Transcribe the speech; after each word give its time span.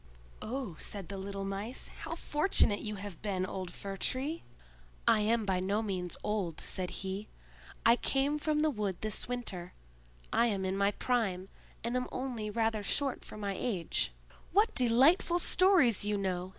"Oh," 0.41 0.75
said 0.79 1.09
the 1.09 1.17
little 1.19 1.45
Mice, 1.45 1.89
"how 1.99 2.15
fortunate 2.15 2.79
you 2.81 2.95
have 2.95 3.21
been, 3.21 3.45
old 3.45 3.71
Fir 3.71 3.97
tree!" 3.97 4.41
"I 5.07 5.19
am 5.19 5.45
by 5.45 5.59
no 5.59 5.83
means 5.83 6.17
old," 6.23 6.59
said 6.59 6.89
he. 6.89 7.27
"I 7.85 7.97
came 7.97 8.39
from 8.39 8.61
the 8.61 8.71
wood 8.71 8.97
this 9.01 9.27
winter; 9.27 9.73
I 10.33 10.47
am 10.47 10.65
in 10.65 10.75
my 10.75 10.89
prime, 10.89 11.49
and 11.83 11.95
am 11.95 12.07
only 12.11 12.49
rather 12.49 12.81
short 12.81 13.23
for 13.23 13.37
my 13.37 13.55
age." 13.55 14.11
"What 14.51 14.73
delightful 14.73 15.37
stories 15.37 16.03
you 16.03 16.17
know!" 16.17 16.49